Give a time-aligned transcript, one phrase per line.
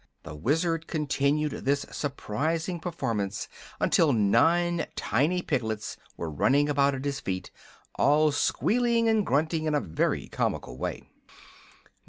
[0.23, 3.47] The Wizard continued this surprising performance
[3.79, 7.51] until nine tiny piglets were running about at his feet,
[7.99, 11.07] all squealing and grunting in a very comical way.